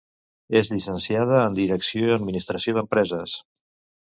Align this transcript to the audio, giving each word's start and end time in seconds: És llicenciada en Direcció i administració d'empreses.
És 0.61 0.71
llicenciada 0.75 1.37
en 1.49 1.59
Direcció 1.59 2.09
i 2.09 2.15
administració 2.15 2.77
d'empreses. 2.79 3.37